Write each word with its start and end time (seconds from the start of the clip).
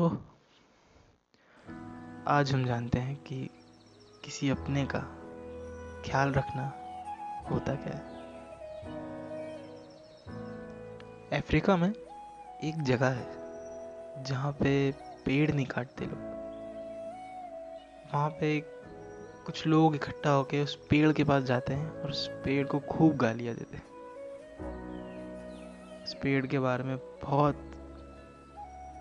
तो 0.00 0.22
आज 2.26 2.52
हम 2.52 2.64
जानते 2.64 2.98
हैं 2.98 3.16
कि 3.16 3.50
किसी 4.24 4.50
अपने 4.50 4.86
का 4.94 4.98
ख्याल 6.06 6.32
रखना 6.32 6.66
होता 7.50 7.74
क्या 7.74 7.94
है। 7.94 8.00
अफ्रीका 11.40 11.76
में 11.76 11.92
एक 12.64 12.82
जगह 12.82 13.06
है 13.06 13.32
जहाँ 14.24 14.52
पे 14.52 14.92
पेड़ 15.26 15.52
नहीं 15.52 15.66
काटते 15.66 16.04
लोग। 16.04 16.18
वहाँ 18.14 18.30
पे 18.30 18.60
कुछ 19.46 19.66
लोग 19.66 19.94
इकट्ठा 19.94 20.30
होकर 20.30 20.62
उस 20.62 20.86
पेड़ 20.90 21.12
के 21.12 21.24
पास 21.24 21.42
जाते 21.42 21.74
हैं 21.74 21.90
और 21.90 22.10
उस 22.10 22.28
पेड़ 22.44 22.66
को 22.66 22.80
खूब 22.80 23.16
गालियाँ 23.16 23.54
देते 23.54 23.76
हैं। 23.76 23.84
उस 26.04 26.14
पेड़ 26.14 26.46
के 26.46 26.58
बारे 26.58 26.84
में 26.84 26.96
बहुत 26.96 27.69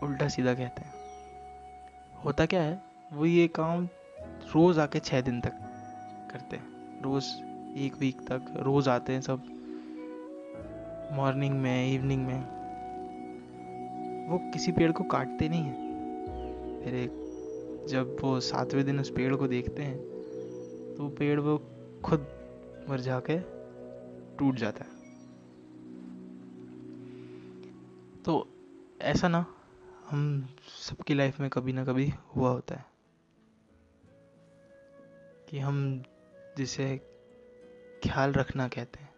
उल्टा 0.03 0.27
सीधा 0.27 0.53
कहते 0.53 0.81
हैं। 0.81 0.93
होता 2.25 2.45
क्या 2.45 2.61
है, 2.61 2.81
वो 3.13 3.25
ये 3.25 3.47
काम 3.47 3.85
रोज़ 4.55 4.79
आके 4.79 4.99
छः 4.99 5.21
दिन 5.21 5.41
तक 5.41 5.53
करते 6.31 6.55
हैं। 6.55 7.01
रोज़ 7.01 7.25
एक 7.77 7.97
वीक 7.99 8.21
तक, 8.21 8.53
रोज़ 8.55 8.89
आते 8.89 9.13
हैं 9.13 9.21
सब। 9.21 9.43
मॉर्निंग 11.13 11.59
में 11.59 11.93
इवनिंग 11.93 12.25
में। 12.25 12.59
वो 14.27 14.37
किसी 14.37 14.71
पेड़ 14.71 14.91
को 14.91 15.03
काटते 15.03 15.49
नहीं 15.49 15.63
हैं। 15.63 15.89
फिर 16.83 16.95
एक, 16.95 17.09
जब 17.89 18.17
वो 18.21 18.39
सातवें 18.39 18.85
दिन 18.85 18.99
उस 18.99 19.09
पेड़ 19.09 19.35
को 19.35 19.47
देखते 19.47 19.83
हैं 19.83 19.97
तो 20.97 21.09
पेड़ 21.09 21.39
वो 21.39 21.61
खुद 22.05 22.27
मर 22.89 22.99
जाके 22.99 23.39
टूट 24.37 24.55
जाता 24.55 24.83
है। 24.83 24.89
तो 28.25 28.47
ऐसा 29.01 29.27
ना 29.27 29.45
हम 30.11 30.55
सबकी 30.67 31.13
लाइफ 31.13 31.39
में 31.39 31.49
कभी 31.49 31.73
ना 31.73 31.85
कभी 31.85 32.13
हुआ 32.35 32.49
होता 32.49 32.75
है। 32.75 32.85
कि 35.49 35.59
हम 35.59 36.03
जिसे 36.57 36.97
ख्याल 38.03 38.31
रखना 38.31 38.67
कहते 38.67 38.99
हैं। 38.99 39.13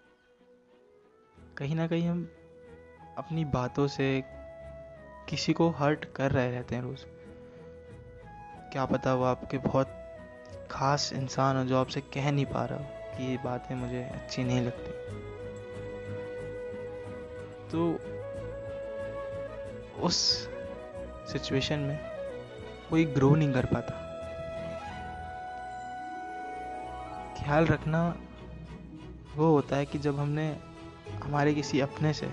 कहीं 1.58 1.76
ना 1.76 1.88
कहीं 1.88 2.08
हम 2.08 2.30
अपनी 3.18 3.46
बातों 3.46 3.88
से 3.88 4.24
किसी 5.30 5.54
को 5.54 5.70
हर्ट 5.70 6.06
कर 6.06 6.32
रहे 6.32 6.52
रहते 6.52 6.76
हैं 6.76 6.82
रोज़। 6.82 7.06
क्या 8.72 8.86
पता 8.86 9.16
वो 9.16 9.24
आपके 9.24 9.58
बहुत 9.58 9.88
खास 10.72 11.14
इंसान 11.14 11.58
हो 11.58 11.66
जो 11.66 11.78
आपसे 11.78 12.02
कह 12.02 12.32
नहीं 12.32 12.46
पा 12.46 12.66
रहा 12.66 12.80
हो 12.80 13.18
कि 13.18 13.32
ये 13.32 13.38
बातें 13.38 13.76
मुझे 13.76 14.04
अच्छी 14.04 14.44
नहीं 14.44 14.62
लगती। 14.62 14.92
तो 17.70 17.94
उस 20.02 20.52
सिचुएशन 21.28 21.80
में 21.80 22.00
कोई 22.90 23.06
ग्रो 23.06 23.36
नहीं 23.36 23.54
कर 23.54 23.66
पाता। 23.66 24.00
ख्याल 27.38 27.66
रखना 27.66 28.02
वो 29.36 29.52
होता 29.52 29.76
है 29.76 29.86
कि 29.86 30.00
जब 30.00 30.20
हमने 30.20 30.48
हमारे 31.24 31.54
किसी 31.54 31.80
अपने 31.80 32.14
से 32.14 32.28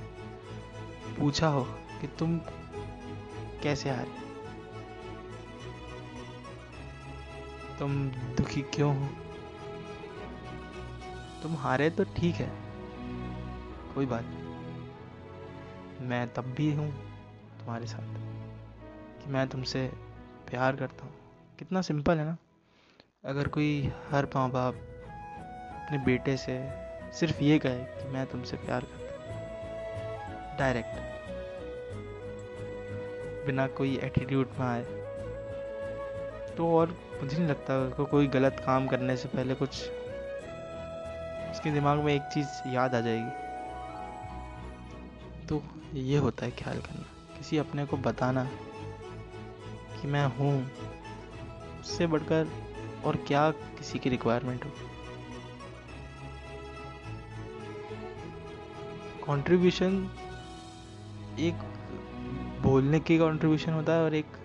पूछा 1.18 1.48
हो 1.48 1.62
कि 2.00 2.06
तुम 2.18 2.38
कैसे 3.62 3.90
हारे? 3.90 4.26
तुम 7.78 7.90
दुखी 8.36 8.62
क्यों 8.74 8.94
हो? 8.96 9.08
तुम 11.42 11.54
हारे 11.56 11.90
तो 11.90 12.04
ठीक 12.16 12.34
है, 12.34 12.50
कोई 13.94 14.06
बात 14.06 14.24
नहीं। 14.24 16.08
मैं 16.08 16.26
तब 16.34 16.54
भी 16.56 16.72
हूँ 16.72 16.90
तुम्हारे 17.58 17.86
साथ। 17.86 18.27
मैं 19.28 19.48
तुमसे 19.48 19.92
प्यार 20.50 20.76
करता 20.76 21.04
हूँ। 21.04 21.12
कितना 21.58 21.82
सिंपल 21.82 22.18
है 22.18 22.24
ना? 22.24 22.36
अगर 23.24 23.48
कोई 23.48 23.92
हर 24.10 24.24
माँ 24.24 24.50
बाप 24.50 24.74
अपने 25.76 25.98
बेटे 25.98 26.36
से 26.36 26.70
सिर्फ़ 27.12 27.42
ये 27.42 27.58
कहे 27.58 27.84
कि 27.84 28.08
मैं 28.08 28.26
तुमसे 28.26 28.56
प्यार 28.56 28.80
करता 28.80 29.22
हूँ। 29.22 30.58
डायरेक्ट 30.58 30.88
बिना 33.46 33.66
कोई 33.66 33.98
एटीट्यूड 33.98 34.48
में 34.58 34.66
आए। 34.66 34.82
तो 36.56 36.74
और 36.76 36.98
मुझे 37.22 37.38
नहीं 37.38 37.48
लगता 37.48 37.78
उसको 37.78 38.04
कोई 38.04 38.26
गलत 38.26 38.62
काम 38.66 38.86
करने 38.86 39.16
से 39.16 39.28
पहले 39.28 39.54
कुछ 39.54 39.70
उसके 41.50 41.70
दिमाग 41.70 41.98
में 41.98 42.14
एक 42.14 42.22
चीज़ 42.22 42.48
याद 42.66 42.94
आ 42.94 43.00
जाएगी। 43.00 43.30
तो 45.46 45.62
ये 45.94 46.18
होता 46.18 46.44
है 46.44 46.52
ख्याल 46.52 46.78
करना। 46.78 47.36
किसी 47.38 47.58
अपने 47.58 47.86
को 47.86 47.96
बताना 47.96 48.50
कि 50.00 50.08
मैं 50.08 50.24
हूँ, 50.36 50.52
उससे 51.80 52.06
बढ़कर 52.06 52.48
और 53.04 53.16
क्या 53.26 53.50
किसी 53.50 53.98
की 53.98 54.10
रिक्वायरमेंट 54.10 54.64
हो 54.64 54.70
कंट्रीब्यूशन 59.26 59.96
एक 61.38 61.54
बोलने 62.62 63.00
की 63.00 63.18
कंट्रीब्यूशन 63.18 63.72
होता 63.72 63.92
है 63.92 64.02
और 64.02 64.14
एक 64.14 64.36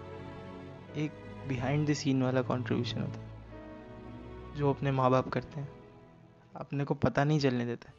एक 0.98 1.12
बिहाइंड 1.48 1.88
द 1.90 1.94
सीन 1.94 2.24
वाला 2.24 2.42
कंट्रीब्यूशन 2.42 3.02
होता 3.02 3.20
है, 3.20 4.58
जो 4.58 4.70
अपने 4.70 4.92
माँ 4.92 5.10
बाप 5.12 5.30
करते 5.30 5.60
हैं। 5.60 5.70
अपने 6.56 6.84
को 6.86 6.94
पता 6.94 7.24
नहीं 7.24 7.40
चलने 7.40 7.66
देते 7.66 7.92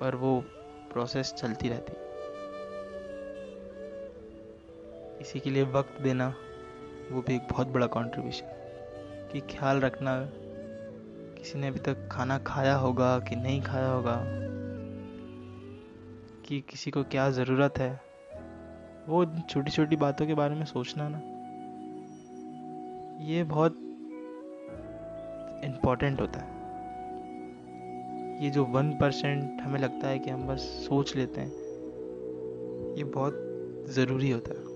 पर 0.00 0.14
वो 0.14 0.38
प्रोसेस 0.92 1.32
चलती 1.38 1.68
रहती 1.68 1.92
है। 1.92 2.01
इसी 5.22 5.40
के 5.40 5.50
लिए 5.50 5.62
वक्त 5.72 6.00
देना 6.02 6.34
वो 7.12 7.20
भी 7.22 7.34
एक 7.34 7.42
बहुत 7.50 7.66
बड़ा 7.68 7.86
कंट्रीब्यूशन 7.86 8.46
कि 9.32 9.40
ख्याल 9.40 9.80
रखना, 9.80 10.14
किसी 11.38 11.58
ने 11.58 11.68
अभी 11.68 11.78
तक 11.78 12.08
खाना 12.12 12.38
खाया 12.38 12.74
होगा 12.76 13.18
कि 13.18 13.36
नहीं 13.36 13.60
खाया 13.62 13.88
होगा, 13.88 14.16
कि 16.46 16.60
किसी 16.60 16.90
को 16.90 17.02
क्या 17.04 17.28
ज़रूरत 17.30 17.78
है, 17.78 17.92
वो 19.08 19.24
छोटी 19.50 19.70
छोटी 19.70 19.96
बातों 19.96 20.26
के 20.26 20.34
बारे 20.34 20.54
में 20.54 20.64
सोचना 20.64 21.08
ना। 21.08 21.20
ये 23.24 23.44
बहुत 23.44 23.78
इम्पोर्टेंट 25.64 26.20
होता 26.20 26.40
है। 26.40 26.60
ये 28.44 28.50
जो 28.50 28.64
वन 28.64 28.90
परसेंट 28.92 29.60
हमें 29.60 29.80
लगता 29.80 30.08
है 30.08 30.18
कि 30.18 30.30
हम 30.30 30.46
बस 30.46 30.60
सोच 30.88 31.16
लेते 31.16 31.40
हैं, 31.40 31.52
ये 32.98 33.04
बहुत 33.04 33.34
ज़रूरी 33.90 34.30
होता 34.30 34.50
है। 34.50 34.71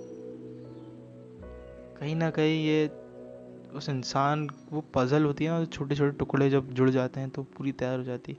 कहीं 1.99 2.15
ना 2.17 2.31
कहीं 2.31 2.65
ये 2.65 2.91
उस 3.73 3.89
इंसान, 3.89 4.49
वो 4.73 4.81
पज़ल 4.95 5.25
होती 5.25 5.45
है 5.45 5.51
ना 5.51 5.65
छोटे 5.67 5.97
छोटे 5.97 6.17
टुकड़े 6.19 6.49
जब 6.51 6.73
जुड़ 6.73 6.89
जाते 6.91 7.21
हैं 7.21 7.31
तो 7.31 7.43
पूरी 7.57 7.73
तैयार 7.73 7.99
हो 7.99 8.05
जाती 8.05 8.33
है। 8.33 8.39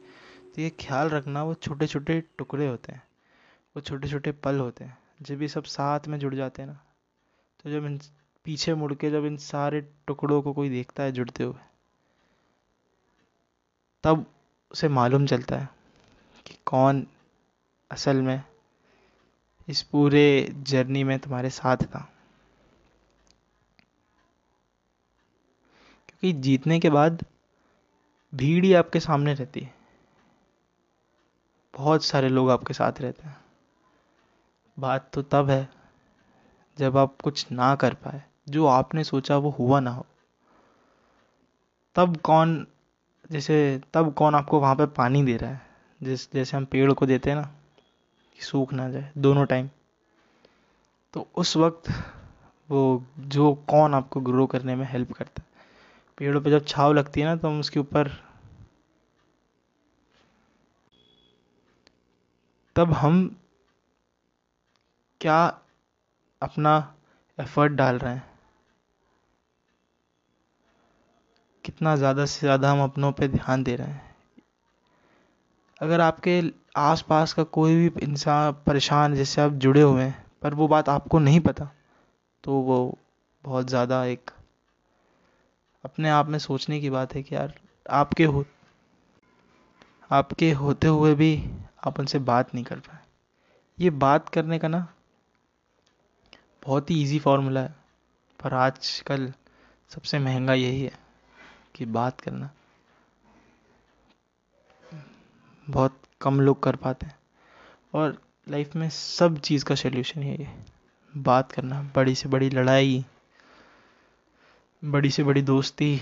तो 0.56 0.62
ये 0.62 0.70
ख्याल 0.80 1.10
रखना, 1.10 1.44
वो 1.44 1.54
छोटे 1.54 1.88
छोटे 1.88 2.20
टुकड़े 2.38 2.68
होते 2.68 2.92
हैं, 2.92 3.02
वो 3.76 3.82
छोटे 3.82 4.08
छोटे 4.08 4.32
पल 4.34 4.60
होते 4.60 4.84
हैं। 4.84 4.98
जब 5.22 5.42
ये 5.42 5.48
सब 5.48 5.64
साथ 5.66 6.08
में 6.08 6.18
जुड़ 6.20 6.34
जाते 6.36 6.62
हैं 6.62 6.70
ना 6.70 6.80
तो 7.60 7.70
जब 7.72 7.86
इन, 7.86 8.00
पीछे 8.46 8.74
मुड़ 8.76 8.94
के 8.94 9.10
जब 9.12 9.26
इन 9.26 9.38
सारे 9.38 9.82
टुकड़ों 10.08 10.42
को 10.42 10.54
कोई 10.54 10.70
देखता 10.70 11.04
है 11.04 11.12
जुड़ते 11.12 11.44
हुए, 11.44 11.60
तब 14.04 14.26
उसे 14.72 14.88
मालूम 14.90 15.26
चलता 15.26 15.58
है 15.58 15.70
कि 16.46 16.58
कौन 16.66 17.06
असल 17.92 18.22
में 18.22 18.42
इस 19.68 19.82
पूरे 19.84 20.26
जर्नी 20.64 21.04
में 21.04 21.18
तुम्हारे 21.20 21.50
साथ 21.52 21.84
था। 21.86 22.08
क्योंकि 26.22 26.40
जीतने 26.40 26.80
के 26.80 26.90
बाद 26.90 27.26
भीड़ 28.36 28.66
ही 28.66 28.74
आपके 28.74 29.00
सामने 29.00 29.34
रहती 29.34 29.60
है। 29.60 29.74
बहुत 31.78 32.04
सारे 32.04 32.30
लोग 32.30 32.50
आपके 32.50 32.74
साथ 32.74 32.92
रहते 33.00 33.28
हैं। 33.28 33.38
बात 34.80 35.10
तो 35.14 35.22
तब 35.22 35.50
है 35.50 35.70
जब 36.78 36.98
आप 36.98 37.22
कुछ 37.24 37.52
ना 37.52 37.76
कर 37.76 37.94
पाए, 37.94 38.24
जो 38.50 38.66
आपने 38.66 39.04
सोचा 39.04 39.38
वो 39.38 39.50
हुआ 39.50 39.80
ना 39.80 39.92
हो। 39.92 40.06
तब 41.96 42.18
कौन, 42.18 42.68
जैसे 43.32 43.82
तब 43.94 44.14
कौन 44.14 44.36
आपको 44.36 44.60
वहाँ 44.60 44.76
पे 44.76 44.86
पानी 44.86 45.24
दे 45.24 45.38
रहा 45.38 45.52
है? 45.52 45.62
जिस, 46.04 46.34
जैसे 46.34 46.58
हम 46.58 46.66
पेड़ 46.66 46.94
को 46.94 47.06
देते 47.06 47.30
हैं 47.30 47.38
ना, 47.38 47.44
कि 48.36 48.42
सूख 48.42 48.74
ना 48.74 48.90
जाए, 48.90 49.12
दोनों 49.18 49.46
टाइम। 49.46 49.70
तो 51.14 51.28
उस 51.36 51.58
वक्त 51.58 51.90
वो, 52.70 53.06
जो 53.20 53.54
कौन 53.54 53.94
आपको 53.94 54.20
ग्रो 54.20 54.48
करने 54.48 54.76
में 54.76 54.86
हेल्प 54.92 55.12
करता 55.12 55.42
है। 55.42 55.47
पेड़ों 56.18 56.42
पे 56.42 56.50
जब 56.50 56.66
छाव 56.66 56.94
लगती 56.94 57.22
है 57.22 57.28
ना 57.28 57.36
तो 57.36 57.48
हम 57.48 57.60
उसके 57.60 57.80
ऊपर 57.80 58.12
तब 62.76 62.94
हम 62.94 63.36
क्या 65.22 65.62
अपना 66.42 66.96
एफर्ट 67.40 67.72
डाल 67.72 67.98
रहे 67.98 68.14
हैं? 68.14 68.24
कितना 71.66 71.96
ज़्यादा 71.96 72.26
से 72.26 72.40
ज़्यादा 72.40 72.72
हम 72.72 72.84
अपनों 72.84 73.12
पे 73.12 73.28
ध्यान 73.28 73.64
दे 73.64 73.76
रहे 73.76 73.88
हैं? 73.88 74.16
अगर 75.82 76.02
आपके 76.02 76.42
आसपास 76.78 77.34
का 77.34 77.44
कोई 77.44 77.76
भी 77.76 78.02
इंसान 78.02 78.52
परेशान 78.68 79.16
जिससे 79.16 79.42
आप 79.42 79.52
जुड़े 79.52 79.82
हुए 79.82 80.04
हैं, 80.04 80.26
पर 80.42 80.54
वो 80.54 80.68
बात 80.68 80.90
आपको 80.90 81.20
नहीं 81.20 81.40
पता 81.40 81.70
तो 82.44 82.54
वो 82.54 82.98
बहुत 83.44 83.68
ज़्यादा 83.68 84.06
एक 84.06 84.32
अपने 85.88 86.10
आप 86.10 86.28
में 86.28 86.38
सोचने 86.40 86.80
की 86.82 86.90
बात 86.90 87.14
है 87.16 87.22
कि 87.24 87.36
यार, 87.36 87.54
आपके 87.90 88.24
हो, 88.24 88.46
आपके 90.12 90.52
होते 90.52 90.88
हुए 90.88 91.14
भी 91.16 91.30
आप 91.88 92.00
उनसे 92.00 92.20
बात 92.20 92.54
नहीं 92.56 92.64
कर 92.66 92.80
पाए। 92.80 93.00
ये 93.78 93.90
बात 93.90 94.30
करने 94.30 94.60
का 94.60 94.68
ना 94.68 94.88
बहुत 96.66 96.92
ही 96.92 97.02
इजी 97.04 97.20
फॉर्मूला 97.20 97.62
है, 97.62 97.76
पर 98.40 98.54
आजकल 98.54 99.32
सबसे 99.92 100.20
महँगा 100.20 100.54
यही 100.54 100.82
है 100.82 100.92
कि 101.76 101.86
बात 101.86 102.22
करना। 102.22 102.50
बहुत 105.68 106.02
कम 106.22 106.42
लोग 106.42 106.64
कर 106.64 106.76
पाते 106.76 107.06
हैं, 107.06 107.16
और 107.94 108.18
लाइफ 108.48 108.76
में 108.76 108.90
सब 108.90 109.40
चीज़ 109.40 109.66
का 109.66 109.76
सोल्यूशन 109.76 110.24
है। 110.24 110.40
ये 110.42 110.48
बात 111.14 111.52
करना, 111.52 111.82
बड़ी 111.96 112.16
से 112.16 112.30
बड़ी 112.30 112.50
लड़ाई 112.50 113.06
बड़ी 114.84 115.10
से 115.12 115.24
बड़ी 115.24 115.42
दोस्ती, 115.42 116.02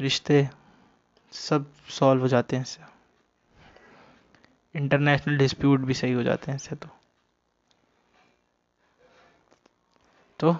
रिश्ते 0.00 0.48
सब 1.32 1.72
सॉल्व 1.88 2.22
हो 2.22 2.28
जाते 2.28 2.56
हैं 2.56 2.62
इससे। 2.62 2.82
इंटरनेशनल 4.74 5.38
डिस्प्यूट 5.38 5.80
भी 5.80 5.94
सही 5.94 6.12
हो 6.12 6.22
जाते 6.22 6.50
हैं 6.50 6.56
इससे 6.56 6.76
तो। 6.76 6.88
तो 10.40 10.50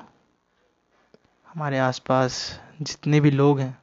हमारे 1.46 1.78
आसपास 1.78 2.60
जितने 2.82 3.20
भी 3.20 3.30
लोग 3.30 3.60
हैं, 3.60 3.78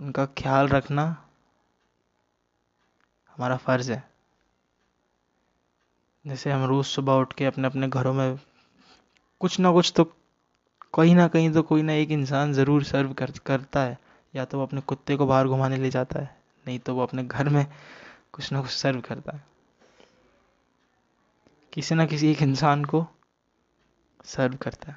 उनका 0.00 0.26
ख्याल 0.26 0.68
रखना 0.68 1.04
हमारा 3.36 3.56
फ़र्ज़ 3.56 3.92
है। 3.92 4.10
जैसे 6.26 6.52
हम 6.52 6.64
रोज़ 6.64 6.86
सुबह 6.86 7.12
उठ 7.12 7.32
के 7.32 7.44
अपने 7.44 7.66
अपने 7.66 7.88
घरों 7.88 8.12
में 8.12 8.38
कुछ 9.40 9.60
ना 9.60 9.72
कुछ 9.72 9.92
तो 9.96 10.12
कहीं 10.94 11.14
ना 11.14 11.28
कहीं 11.28 11.50
तो 11.52 11.62
कोई 11.62 11.82
ना 11.82 11.92
एक 11.92 12.10
इंसान 12.10 12.52
ज़रूर 12.52 12.84
सर्व 12.84 13.12
कर, 13.12 13.30
करता 13.46 13.82
है, 13.82 13.98
या 14.34 14.44
तो 14.44 14.58
वो 14.58 14.64
अपने 14.66 14.80
कुत्ते 14.80 15.16
को 15.16 15.26
बाहर 15.26 15.46
घुमाने 15.46 15.76
ले 15.76 15.90
जाता 15.90 16.20
है, 16.20 16.36
नहीं 16.66 16.78
तो 16.78 16.94
वो 16.94 17.02
अपने 17.02 17.24
घर 17.24 17.48
में 17.48 17.66
कुछ 18.32 18.52
ना 18.52 18.60
कुछ 18.62 18.70
सर्व 18.70 19.00
करता 19.00 19.36
है। 19.36 19.44
किसी 21.72 21.94
ना 21.94 22.06
किसी 22.06 22.30
एक 22.30 22.42
इंसान 22.42 22.84
को 22.84 23.06
सर्व 24.24 24.56
करता 24.56 24.90
है। 24.92 24.96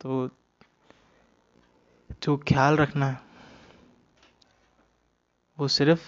तो 0.00 0.30
जो 2.22 2.36
ख्याल 2.36 2.76
रखना 2.76 3.06
है, 3.06 3.20
वो 5.58 5.68
सिर्फ़ 5.68 6.00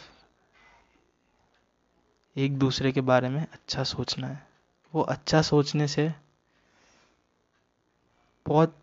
एक 2.36 2.58
दूसरे 2.58 2.92
के 2.92 3.00
बारे 3.00 3.28
में 3.28 3.40
अच्छा 3.40 3.84
सोचना 3.84 4.26
है। 4.26 4.46
वो 4.94 5.02
अच्छा 5.02 5.42
सोचने 5.42 5.88
से 5.88 6.12
बहुत 8.46 8.78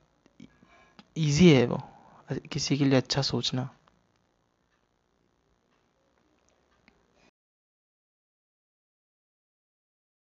ईज़ी 1.18 1.50
है 1.50 1.66
वो। 1.68 1.82
किसी 2.52 2.78
के 2.78 2.86
लिए 2.86 2.98
अच्छा 2.98 3.22
सोचना। 3.22 3.70